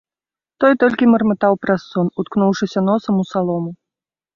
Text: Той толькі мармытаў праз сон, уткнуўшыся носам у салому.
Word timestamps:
Той 0.65 0.73
толькі 0.83 1.11
мармытаў 1.13 1.53
праз 1.67 1.81
сон, 1.93 2.13
уткнуўшыся 2.25 2.79
носам 2.93 3.13
у 3.25 3.33
салому. 3.35 3.71